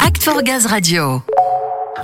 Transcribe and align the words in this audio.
Act 0.00 0.22
for 0.22 0.42
Gaz 0.42 0.66
Radio. 0.66 1.22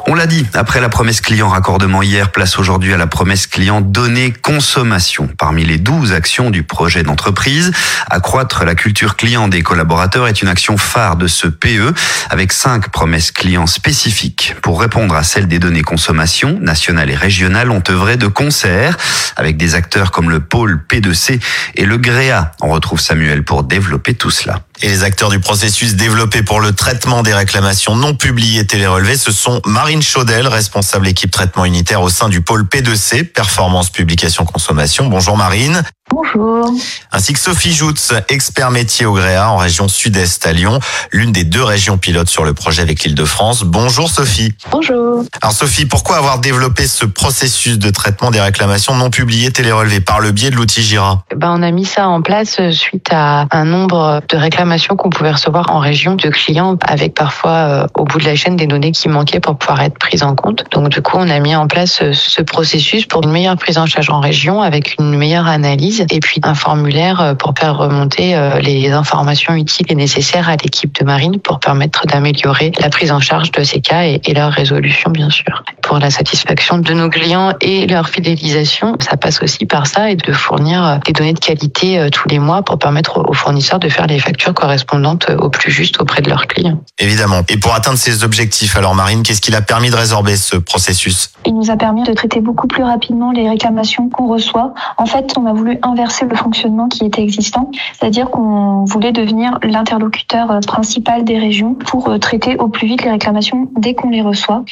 On 0.06 0.14
l'a 0.14 0.26
dit, 0.26 0.46
après 0.54 0.80
la 0.80 0.88
promesse 0.88 1.20
client 1.20 1.48
raccordement 1.48 2.00
hier, 2.00 2.32
place 2.32 2.58
aujourd'hui 2.58 2.94
à 2.94 2.96
la 2.96 3.06
promesse 3.06 3.45
client 3.56 3.80
données 3.80 4.32
consommation. 4.32 5.30
Parmi 5.38 5.64
les 5.64 5.78
12 5.78 6.12
actions 6.12 6.50
du 6.50 6.62
projet 6.62 7.02
d'entreprise, 7.02 7.72
accroître 8.10 8.66
la 8.66 8.74
culture 8.74 9.16
client 9.16 9.48
des 9.48 9.62
collaborateurs 9.62 10.28
est 10.28 10.42
une 10.42 10.48
action 10.48 10.76
phare 10.76 11.16
de 11.16 11.26
ce 11.26 11.46
PE 11.46 11.94
avec 12.28 12.52
cinq 12.52 12.90
promesses 12.90 13.30
clients 13.30 13.66
spécifiques. 13.66 14.54
Pour 14.60 14.78
répondre 14.78 15.14
à 15.14 15.22
celles 15.22 15.48
des 15.48 15.58
données 15.58 15.80
consommation, 15.80 16.58
nationales 16.60 17.08
et 17.08 17.16
régionales 17.16 17.70
ont 17.70 17.82
œuvré 17.88 18.18
de 18.18 18.26
concert 18.26 18.98
avec 19.36 19.56
des 19.56 19.74
acteurs 19.74 20.10
comme 20.10 20.28
le 20.28 20.40
pôle 20.40 20.84
P2C 20.90 21.40
et 21.76 21.86
le 21.86 21.96
GREA. 21.96 22.52
On 22.60 22.68
retrouve 22.68 23.00
Samuel 23.00 23.42
pour 23.42 23.62
développer 23.62 24.12
tout 24.12 24.30
cela. 24.30 24.60
Et 24.82 24.88
les 24.88 25.04
acteurs 25.04 25.30
du 25.30 25.40
processus 25.40 25.94
développé 25.94 26.42
pour 26.42 26.60
le 26.60 26.72
traitement 26.72 27.22
des 27.22 27.32
réclamations 27.32 27.96
non 27.96 28.14
publiées 28.14 28.66
télérelevées, 28.66 29.16
ce 29.16 29.32
sont 29.32 29.62
Marine 29.64 30.02
Chaudel, 30.02 30.46
responsable 30.46 31.08
équipe 31.08 31.30
traitement 31.30 31.64
unitaire 31.64 32.02
au 32.02 32.10
sein 32.10 32.28
du 32.28 32.42
pôle 32.42 32.64
P2C, 32.64 33.32
Performance 33.46 33.90
Publication 33.90 34.44
Consommation. 34.44 35.06
Bonjour 35.06 35.36
Marine. 35.36 35.82
Bonjour. 36.10 36.70
Ainsi 37.10 37.32
que 37.32 37.38
Sophie 37.38 37.72
Joutz, 37.72 38.14
expert 38.28 38.70
métier 38.70 39.06
au 39.06 39.14
Gréa 39.14 39.50
en 39.50 39.56
région 39.56 39.88
sud-est 39.88 40.46
à 40.46 40.52
Lyon, 40.52 40.78
l'une 41.10 41.32
des 41.32 41.42
deux 41.42 41.64
régions 41.64 41.98
pilotes 41.98 42.28
sur 42.28 42.44
le 42.44 42.54
projet 42.54 42.80
avec 42.80 43.02
l'Île-de-France. 43.02 43.64
Bonjour 43.64 44.08
Sophie. 44.08 44.54
Bonjour. 44.70 45.24
Alors 45.42 45.52
Sophie, 45.52 45.84
pourquoi 45.84 46.18
avoir 46.18 46.38
développé 46.38 46.86
ce 46.86 47.06
processus 47.06 47.80
de 47.80 47.90
traitement 47.90 48.30
des 48.30 48.40
réclamations 48.40 48.94
non 48.94 49.10
publiées 49.10 49.50
télérelevées 49.50 50.00
par 50.00 50.20
le 50.20 50.30
biais 50.30 50.50
de 50.50 50.56
l'outil 50.56 50.80
Gira 50.80 51.24
ben, 51.34 51.52
On 51.58 51.62
a 51.62 51.72
mis 51.72 51.84
ça 51.84 52.06
en 52.06 52.22
place 52.22 52.60
suite 52.70 53.08
à 53.10 53.48
un 53.50 53.64
nombre 53.64 54.22
de 54.28 54.36
réclamations 54.36 54.94
qu'on 54.94 55.10
pouvait 55.10 55.32
recevoir 55.32 55.72
en 55.72 55.80
région 55.80 56.14
de 56.14 56.28
clients 56.28 56.76
avec 56.86 57.14
parfois 57.14 57.50
euh, 57.50 57.86
au 57.94 58.04
bout 58.04 58.20
de 58.20 58.26
la 58.26 58.36
chaîne 58.36 58.56
des 58.56 58.68
données 58.68 58.92
qui 58.92 59.08
manquaient 59.08 59.40
pour 59.40 59.58
pouvoir 59.58 59.82
être 59.82 59.98
prises 59.98 60.22
en 60.22 60.36
compte. 60.36 60.64
Donc 60.70 60.88
du 60.90 61.02
coup, 61.02 61.16
on 61.18 61.28
a 61.28 61.40
mis 61.40 61.56
en 61.56 61.66
place 61.66 62.00
euh, 62.02 62.12
ce 62.12 62.42
processus 62.42 63.06
pour 63.06 63.24
une 63.24 63.32
meilleure 63.32 63.56
prise 63.56 63.78
en 63.78 63.86
charge 63.86 64.10
en 64.10 64.20
région 64.20 64.62
avec 64.62 64.94
une 65.00 65.16
meilleure 65.16 65.48
analyse 65.48 65.95
et 66.00 66.20
puis 66.20 66.40
un 66.44 66.54
formulaire 66.54 67.20
euh, 67.20 67.34
pour 67.34 67.54
faire 67.58 67.76
remonter 67.76 68.34
euh, 68.34 68.58
les 68.60 68.90
informations 68.90 69.54
utiles 69.54 69.86
et 69.88 69.94
nécessaires 69.94 70.48
à 70.48 70.56
l'équipe 70.56 70.98
de 70.98 71.04
marine 71.04 71.38
pour 71.40 71.60
permettre 71.60 72.06
d'améliorer 72.06 72.72
la 72.80 72.90
prise 72.90 73.12
en 73.12 73.20
charge 73.20 73.50
de 73.52 73.62
ces 73.62 73.80
cas 73.80 74.02
et, 74.02 74.20
leur 74.34 74.52
résolution, 74.52 75.10
bien 75.10 75.30
sûr. 75.30 75.64
Pour 75.82 75.98
la 75.98 76.10
satisfaction 76.10 76.78
de 76.78 76.92
nos 76.92 77.08
clients 77.08 77.52
et 77.60 77.86
leur 77.86 78.08
fidélisation, 78.08 78.96
ça 79.00 79.16
passe 79.16 79.42
aussi 79.42 79.64
par 79.66 79.86
ça 79.86 80.10
et 80.10 80.16
de 80.16 80.32
fournir 80.32 80.84
euh, 80.84 80.96
des 81.06 81.12
données 81.12 81.32
de 81.32 81.38
qualité 81.38 82.08
tous 82.12 82.28
les 82.28 82.38
mois 82.38 82.62
pour 82.62 82.78
permettre 82.78 83.28
aux 83.28 83.32
fournisseurs 83.32 83.78
de 83.78 83.88
faire 83.88 84.06
les 84.06 84.18
factures 84.18 84.54
correspondantes 84.54 85.30
au 85.30 85.48
plus 85.48 85.70
juste 85.70 86.00
auprès 86.00 86.22
de 86.22 86.28
leurs 86.28 86.46
clients. 86.46 86.80
Évidemment. 86.98 87.42
Et 87.48 87.56
pour 87.56 87.74
atteindre 87.74 87.98
ces 87.98 88.24
objectifs, 88.24 88.76
alors 88.76 88.94
Marine, 88.94 89.22
qu'est-ce 89.22 89.40
qui 89.40 89.54
a 89.54 89.62
permis 89.62 89.90
de 89.90 89.96
résorber 89.96 90.36
ce 90.36 90.56
processus? 90.56 91.30
Il 91.46 91.54
nous 91.54 91.70
a 91.70 91.76
permis 91.76 92.02
de 92.02 92.12
traiter 92.12 92.40
beaucoup 92.40 92.66
plus 92.66 92.82
rapidement 92.82 93.32
les 93.32 93.48
réclamations 93.48 94.08
qu'on 94.08 94.28
reçoit. 94.28 94.74
En 94.98 95.06
fait, 95.06 95.32
on 95.36 95.46
a 95.46 95.52
voulu 95.52 95.78
inverser 95.86 96.26
le 96.26 96.36
fonctionnement 96.36 96.88
qui 96.88 97.04
était 97.04 97.22
existant, 97.22 97.70
c'est-à-dire 97.92 98.30
qu'on 98.30 98.84
voulait 98.84 99.12
devenir 99.12 99.58
l'interlocuteur 99.62 100.50
euh, 100.50 100.60
principal 100.60 101.24
des 101.24 101.38
régions 101.38 101.74
pour 101.74 102.08
euh, 102.08 102.18
traiter 102.18 102.56
au 102.58 102.68
plus 102.68 102.86
vite 102.86 103.04
les 103.04 103.10
réclamations 103.10 103.68
dès 103.76 103.94
qu'on 103.94 104.10
les 104.10 104.22
reçoit. 104.22 104.64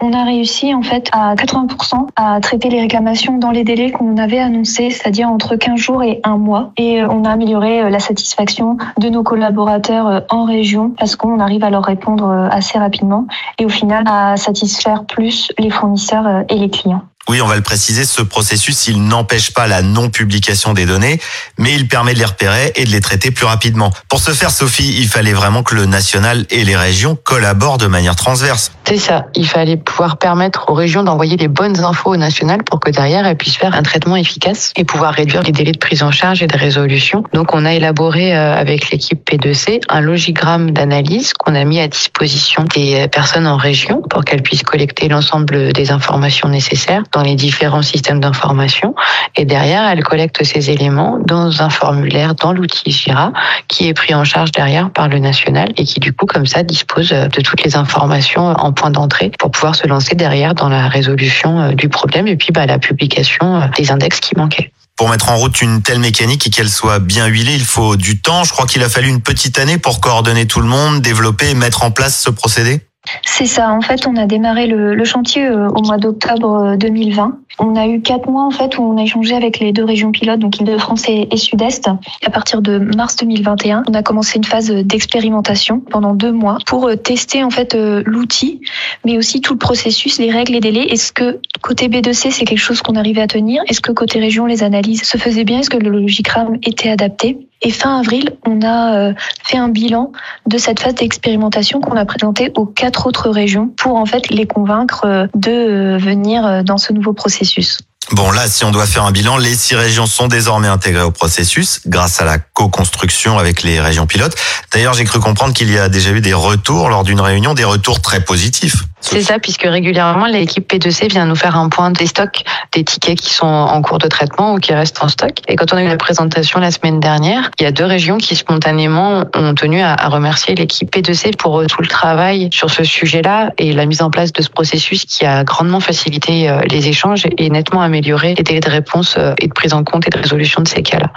On 0.00 0.12
a 0.12 0.24
réussi 0.24 0.74
en 0.74 0.82
fait 0.82 1.08
à 1.12 1.34
80% 1.34 2.08
à 2.16 2.40
traiter 2.40 2.68
les 2.68 2.80
réclamations 2.80 3.38
dans 3.38 3.50
les 3.50 3.64
délais 3.64 3.90
qu'on 3.90 4.16
avait 4.16 4.38
annoncés, 4.38 4.90
c'est-à-dire 4.90 5.28
entre 5.28 5.56
15 5.56 5.78
jours 5.78 6.02
et 6.02 6.20
un 6.24 6.36
mois. 6.36 6.72
Et 6.76 7.02
euh, 7.02 7.08
on 7.10 7.24
a 7.24 7.30
amélioré 7.30 7.90
la 7.90 8.00
satisfaction 8.00 8.76
de 8.98 9.08
nos 9.08 9.22
collaborateurs 9.22 10.24
en 10.30 10.44
région 10.44 10.90
parce 10.98 11.16
qu'on 11.16 11.40
arrive 11.40 11.64
à 11.64 11.70
leur 11.70 11.84
répondre 11.84 12.48
assez 12.50 12.78
rapidement 12.78 13.26
et 13.58 13.64
au 13.64 13.68
final 13.68 14.04
à 14.06 14.36
satisfaire 14.36 15.04
plus 15.04 15.52
les 15.58 15.70
fournisseurs 15.70 16.44
et 16.48 16.56
les 16.56 16.70
clients. 16.70 17.02
Oui, 17.28 17.42
on 17.42 17.46
va 17.46 17.56
le 17.56 17.62
préciser, 17.62 18.06
ce 18.06 18.22
processus, 18.22 18.86
il 18.86 19.04
n'empêche 19.04 19.52
pas 19.52 19.66
la 19.66 19.82
non-publication 19.82 20.72
des 20.72 20.86
données, 20.86 21.20
mais 21.58 21.74
il 21.74 21.86
permet 21.86 22.14
de 22.14 22.18
les 22.18 22.24
repérer 22.24 22.72
et 22.74 22.84
de 22.84 22.90
les 22.90 23.02
traiter 23.02 23.30
plus 23.30 23.44
rapidement. 23.44 23.92
Pour 24.08 24.20
ce 24.20 24.32
faire, 24.32 24.50
Sophie, 24.50 24.94
il 24.98 25.08
fallait 25.08 25.34
vraiment 25.34 25.62
que 25.62 25.74
le 25.74 25.84
national 25.84 26.46
et 26.48 26.64
les 26.64 26.76
régions 26.76 27.16
collaborent 27.16 27.76
de 27.76 27.86
manière 27.86 28.16
transverse. 28.16 28.72
C'est 28.88 28.96
ça, 28.96 29.26
il 29.34 29.46
fallait 29.46 29.76
pouvoir 29.76 30.16
permettre 30.16 30.70
aux 30.70 30.72
régions 30.72 31.02
d'envoyer 31.02 31.36
les 31.36 31.48
bonnes 31.48 31.84
infos 31.84 32.12
au 32.12 32.16
national 32.16 32.64
pour 32.64 32.80
que 32.80 32.88
derrière, 32.88 33.26
elles 33.26 33.36
puissent 33.36 33.58
faire 33.58 33.74
un 33.74 33.82
traitement 33.82 34.16
efficace 34.16 34.72
et 34.76 34.84
pouvoir 34.84 35.12
réduire 35.12 35.42
les 35.42 35.52
délais 35.52 35.72
de 35.72 35.78
prise 35.78 36.02
en 36.02 36.10
charge 36.10 36.42
et 36.42 36.46
de 36.46 36.56
résolution. 36.56 37.22
Donc, 37.34 37.52
on 37.52 37.66
a 37.66 37.74
élaboré 37.74 38.34
euh, 38.34 38.54
avec 38.54 38.88
l'équipe 38.88 39.20
P2C 39.30 39.82
un 39.90 40.00
logigramme 40.00 40.70
d'analyse 40.70 41.34
qu'on 41.34 41.54
a 41.54 41.66
mis 41.66 41.80
à 41.80 41.86
disposition 41.86 42.64
des 42.64 43.08
personnes 43.08 43.46
en 43.46 43.58
région 43.58 44.00
pour 44.08 44.24
qu'elles 44.24 44.40
puissent 44.40 44.62
collecter 44.62 45.08
l'ensemble 45.08 45.74
des 45.74 45.92
informations 45.92 46.48
nécessaires 46.48 47.02
dans 47.12 47.20
les 47.20 47.34
différents 47.34 47.82
systèmes 47.82 48.20
d'information. 48.20 48.94
Et 49.36 49.44
derrière, 49.44 49.86
elle 49.86 50.02
collecte 50.02 50.42
ces 50.44 50.70
éléments 50.70 51.18
dans 51.22 51.60
un 51.60 51.68
formulaire, 51.68 52.34
dans 52.36 52.54
l'outil 52.54 52.90
Jira, 52.90 53.34
qui 53.68 53.86
est 53.86 53.92
pris 53.94 54.14
en 54.14 54.24
charge 54.24 54.50
derrière 54.50 54.88
par 54.90 55.08
le 55.08 55.18
national 55.18 55.68
et 55.76 55.84
qui, 55.84 56.00
du 56.00 56.14
coup, 56.14 56.24
comme 56.24 56.46
ça, 56.46 56.62
dispose 56.62 57.10
de 57.10 57.40
toutes 57.42 57.62
les 57.64 57.76
informations 57.76 58.46
en 58.46 58.72
point 58.78 58.90
d'entrée 58.90 59.30
pour 59.38 59.50
pouvoir 59.50 59.74
se 59.74 59.86
lancer 59.86 60.14
derrière 60.14 60.54
dans 60.54 60.68
la 60.68 60.88
résolution 60.88 61.60
euh, 61.60 61.72
du 61.72 61.88
problème 61.88 62.26
et 62.26 62.36
puis 62.36 62.52
bah, 62.52 62.66
la 62.66 62.78
publication 62.78 63.60
euh, 63.60 63.66
des 63.76 63.90
index 63.90 64.20
qui 64.20 64.36
manquaient. 64.36 64.72
Pour 64.96 65.08
mettre 65.08 65.30
en 65.30 65.36
route 65.36 65.60
une 65.60 65.82
telle 65.82 66.00
mécanique 66.00 66.46
et 66.46 66.50
qu'elle 66.50 66.68
soit 66.68 66.98
bien 66.98 67.26
huilée, 67.26 67.54
il 67.54 67.64
faut 67.64 67.96
du 67.96 68.20
temps. 68.20 68.42
Je 68.44 68.52
crois 68.52 68.66
qu'il 68.66 68.82
a 68.82 68.88
fallu 68.88 69.08
une 69.08 69.20
petite 69.20 69.58
année 69.58 69.78
pour 69.78 70.00
coordonner 70.00 70.46
tout 70.46 70.60
le 70.60 70.66
monde, 70.66 71.00
développer 71.02 71.50
et 71.50 71.54
mettre 71.54 71.84
en 71.84 71.90
place 71.90 72.20
ce 72.20 72.30
procédé. 72.30 72.80
C'est 73.22 73.46
ça. 73.46 73.72
En 73.72 73.80
fait, 73.80 74.06
on 74.06 74.16
a 74.16 74.26
démarré 74.26 74.66
le, 74.66 75.04
chantier 75.04 75.46
euh, 75.46 75.68
au 75.68 75.82
mois 75.82 75.96
d'octobre 75.96 76.76
2020. 76.76 77.26
Euh, 77.26 77.30
on 77.58 77.76
a 77.76 77.86
eu 77.86 78.00
quatre 78.00 78.28
mois 78.28 78.44
en 78.44 78.50
fait 78.50 78.78
où 78.78 78.82
on 78.82 78.98
a 78.98 79.02
échangé 79.02 79.34
avec 79.34 79.58
les 79.58 79.72
deux 79.72 79.84
régions 79.84 80.12
pilotes, 80.12 80.38
donc 80.38 80.60
Île-de-France 80.60 81.04
et, 81.08 81.36
Sud-Est. 81.36 81.88
À 82.24 82.30
partir 82.30 82.62
de 82.62 82.78
mars 82.78 83.16
2021, 83.16 83.84
on 83.88 83.94
a 83.94 84.02
commencé 84.02 84.36
une 84.36 84.44
phase 84.44 84.70
d'expérimentation 84.70 85.80
pendant 85.80 86.14
deux 86.14 86.32
mois 86.32 86.58
pour 86.66 86.88
euh, 86.88 86.96
tester 86.96 87.42
en 87.42 87.50
fait 87.50 87.74
l'outil, 88.04 88.60
mais 89.04 89.16
aussi 89.16 89.40
tout 89.40 89.54
le 89.54 89.58
processus, 89.58 90.18
les 90.18 90.30
règles, 90.30 90.52
les 90.52 90.60
délais. 90.60 90.86
Est-ce 90.86 91.12
que 91.12 91.40
côté 91.62 91.88
B2C 91.88 92.30
c'est 92.30 92.44
quelque 92.44 92.58
chose 92.58 92.82
qu'on 92.82 92.96
arrivait 92.96 93.22
à 93.22 93.26
tenir? 93.26 93.62
Est-ce 93.66 93.80
que 93.80 93.92
côté 93.92 94.18
région 94.20 94.46
les 94.46 94.62
analyses 94.62 95.02
se 95.02 95.18
faisaient 95.18 95.44
bien? 95.44 95.60
Est-ce 95.60 95.70
que 95.70 95.78
le 95.78 95.90
logigramme 95.90 96.58
était 96.62 96.90
adapté? 96.90 97.47
Et 97.60 97.70
fin 97.70 98.00
avril, 98.00 98.36
on 98.46 98.62
a 98.62 98.94
euh, 98.94 99.14
fait 99.44 99.58
un 99.58 99.68
bilan 99.68 100.12
de 100.46 100.58
cette 100.58 100.80
phase 100.80 100.94
d'expérimentation 100.94 101.80
qu'on 101.80 101.96
a 101.96 102.04
présenté 102.04 102.52
aux 102.54 102.66
quatre 102.66 103.06
autres 103.06 103.30
régions 103.30 103.68
pour 103.76 103.96
en 103.96 104.06
fait 104.06 104.30
les 104.30 104.46
convaincre 104.46 105.04
euh, 105.04 105.26
de 105.34 105.50
euh, 105.50 105.98
venir 105.98 106.62
dans 106.62 106.78
ce 106.78 106.92
nouveau 106.92 107.12
processus. 107.12 107.78
Bon, 108.12 108.30
là, 108.30 108.48
si 108.48 108.64
on 108.64 108.70
doit 108.70 108.86
faire 108.86 109.04
un 109.04 109.10
bilan, 109.10 109.36
les 109.36 109.54
six 109.54 109.74
régions 109.74 110.06
sont 110.06 110.28
désormais 110.28 110.68
intégrées 110.68 111.02
au 111.02 111.10
processus 111.10 111.80
grâce 111.86 112.22
à 112.22 112.24
la 112.24 112.38
co-construction 112.38 113.38
avec 113.38 113.62
les 113.62 113.80
régions 113.80 114.06
pilotes. 114.06 114.34
D'ailleurs, 114.72 114.94
j'ai 114.94 115.04
cru 115.04 115.18
comprendre 115.18 115.52
qu'il 115.52 115.70
y 115.70 115.78
a 115.78 115.90
déjà 115.90 116.10
eu 116.10 116.22
des 116.22 116.32
retours 116.32 116.88
lors 116.88 117.04
d'une 117.04 117.20
réunion, 117.20 117.52
des 117.52 117.64
retours 117.64 118.00
très 118.00 118.20
positifs. 118.20 118.84
C'est 119.00 119.22
ça, 119.22 119.38
puisque 119.38 119.62
régulièrement, 119.62 120.26
l'équipe 120.26 120.70
P2C 120.70 121.10
vient 121.10 121.24
nous 121.24 121.36
faire 121.36 121.56
un 121.56 121.68
point 121.68 121.90
des 121.90 122.06
stocks 122.06 122.44
des 122.72 122.84
tickets 122.84 123.18
qui 123.18 123.32
sont 123.32 123.46
en 123.46 123.80
cours 123.80 123.98
de 123.98 124.08
traitement 124.08 124.54
ou 124.54 124.58
qui 124.58 124.74
restent 124.74 125.02
en 125.02 125.08
stock. 125.08 125.40
Et 125.46 125.56
quand 125.56 125.72
on 125.72 125.76
a 125.76 125.82
eu 125.82 125.88
la 125.88 125.96
présentation 125.96 126.58
la 126.58 126.70
semaine 126.70 127.00
dernière, 127.00 127.50
il 127.60 127.62
y 127.62 127.66
a 127.66 127.70
deux 127.70 127.84
régions 127.84 128.18
qui 128.18 128.34
spontanément 128.34 129.24
ont 129.34 129.54
tenu 129.54 129.80
à, 129.80 129.96
remercier 130.08 130.54
l'équipe 130.54 130.94
P2C 130.94 131.36
pour 131.36 131.64
tout 131.66 131.82
le 131.82 131.86
travail 131.86 132.48
sur 132.52 132.70
ce 132.70 132.82
sujet-là 132.82 133.52
et 133.58 133.72
la 133.72 133.86
mise 133.86 134.02
en 134.02 134.10
place 134.10 134.32
de 134.32 134.42
ce 134.42 134.50
processus 134.50 135.04
qui 135.04 135.24
a 135.24 135.44
grandement 135.44 135.80
facilité 135.80 136.48
euh, 136.48 136.60
les 136.70 136.88
échanges 136.88 137.26
et 137.36 137.50
nettement 137.50 137.82
amélioré 137.82 138.34
les 138.34 138.42
délais 138.42 138.60
de 138.60 138.70
réponse 138.70 139.16
euh, 139.18 139.34
et 139.38 139.48
de 139.48 139.52
prise 139.52 139.74
en 139.74 139.84
compte 139.84 140.06
et 140.06 140.10
de 140.10 140.18
résolution 140.18 140.62
de 140.62 140.68
ces 140.68 140.82
cas-là. 140.82 141.10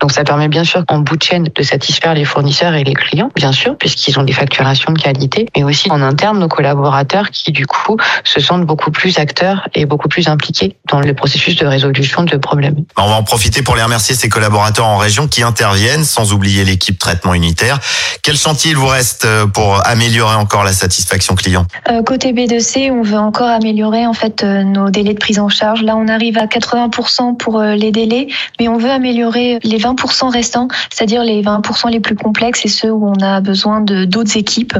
Donc 0.00 0.12
ça 0.12 0.24
permet 0.24 0.48
bien 0.48 0.64
sûr 0.64 0.84
en 0.88 0.98
bout 0.98 1.16
de 1.16 1.22
chaîne 1.22 1.44
de 1.54 1.62
satisfaire 1.62 2.14
les 2.14 2.24
fournisseurs 2.24 2.74
et 2.74 2.84
les 2.84 2.94
clients, 2.94 3.30
bien 3.34 3.52
sûr, 3.52 3.76
puisqu'ils 3.76 4.18
ont 4.18 4.22
des 4.22 4.32
facturations 4.32 4.92
de 4.92 5.00
qualité, 5.00 5.46
mais 5.56 5.64
aussi 5.64 5.90
en 5.90 6.02
interne 6.02 6.38
nos 6.38 6.48
collaborateurs 6.48 7.23
qui 7.30 7.52
du 7.52 7.66
coup 7.66 7.96
se 8.24 8.40
sentent 8.40 8.66
beaucoup 8.66 8.90
plus 8.90 9.18
acteurs 9.18 9.68
et 9.74 9.86
beaucoup 9.86 10.08
plus 10.08 10.28
impliqués 10.28 10.76
dans 10.90 11.00
le 11.00 11.14
processus 11.14 11.56
de 11.56 11.66
résolution 11.66 12.24
de 12.24 12.36
problèmes. 12.36 12.84
On 12.96 13.08
va 13.08 13.14
en 13.14 13.22
profiter 13.22 13.62
pour 13.62 13.76
les 13.76 13.82
remercier 13.82 14.14
ces 14.14 14.28
collaborateurs 14.28 14.86
en 14.86 14.98
région 14.98 15.28
qui 15.28 15.42
interviennent, 15.42 16.04
sans 16.04 16.32
oublier 16.32 16.64
l'équipe 16.64 16.98
traitement 16.98 17.34
unitaire. 17.34 17.78
Quel 18.22 18.36
chantier 18.36 18.72
il 18.72 18.76
vous 18.76 18.86
reste 18.86 19.24
euh, 19.24 19.46
pour 19.46 19.86
améliorer 19.86 20.36
encore 20.36 20.64
la 20.64 20.72
satisfaction 20.72 21.34
client? 21.34 21.66
Euh, 21.88 22.02
Côté 22.02 22.32
B2C, 22.32 22.90
on 22.90 23.02
veut 23.02 23.18
encore 23.18 23.48
améliorer 23.48 24.06
en 24.06 24.12
fait 24.12 24.42
euh, 24.42 24.62
nos 24.62 24.90
délais 24.90 25.14
de 25.14 25.18
prise 25.18 25.38
en 25.38 25.48
charge. 25.48 25.82
Là, 25.82 25.96
on 25.96 26.08
arrive 26.08 26.38
à 26.38 26.46
80% 26.46 27.36
pour 27.36 27.60
les 27.60 27.90
délais, 27.90 28.28
mais 28.60 28.68
on 28.68 28.78
veut 28.78 28.90
améliorer 28.90 29.58
les 29.62 29.78
20% 29.78 30.32
restants, 30.32 30.68
c'est-à-dire 30.90 31.22
les 31.22 31.42
20% 31.42 31.90
les 31.90 32.00
plus 32.00 32.16
complexes 32.16 32.64
et 32.64 32.68
ceux 32.68 32.90
où 32.90 33.08
on 33.08 33.22
a 33.22 33.40
besoin 33.40 33.80
de 33.80 34.04
d'autres 34.04 34.36
équipes. 34.36 34.74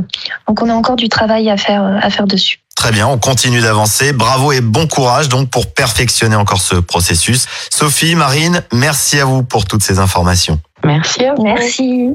Donc, 0.48 0.62
on 0.62 0.68
a 0.68 0.74
encore 0.74 0.96
du 0.96 1.08
travail 1.08 1.50
à 1.50 1.56
faire 1.56 1.84
à 2.02 2.10
faire 2.10 2.26
dessus. 2.34 2.60
Très 2.76 2.92
bien, 2.92 3.06
on 3.06 3.18
continue 3.18 3.60
d'avancer. 3.60 4.12
Bravo 4.12 4.52
et 4.52 4.60
bon 4.60 4.86
courage 4.86 5.28
donc 5.28 5.48
pour 5.48 5.72
perfectionner 5.72 6.36
encore 6.36 6.60
ce 6.60 6.76
processus. 6.76 7.46
Sophie, 7.70 8.14
Marine, 8.14 8.62
merci 8.72 9.20
à 9.20 9.24
vous 9.24 9.42
pour 9.42 9.64
toutes 9.64 9.82
ces 9.82 9.98
informations. 9.98 10.60
Merci 10.84 11.22
Merci. 11.42 12.10